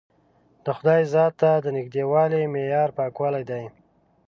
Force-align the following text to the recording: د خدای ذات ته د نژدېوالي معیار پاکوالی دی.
د 0.63 0.65
خدای 0.77 1.01
ذات 1.13 1.33
ته 1.41 1.51
د 1.63 1.67
نژدېوالي 1.77 2.41
معیار 2.53 2.89
پاکوالی 2.97 3.43
دی. 3.49 3.63